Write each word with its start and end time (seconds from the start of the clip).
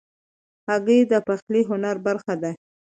هګۍ 0.67 0.99
د 1.11 1.13
پخلي 1.27 1.61
هنر 1.69 1.95
برخه 2.05 2.33
ده. 2.41 2.51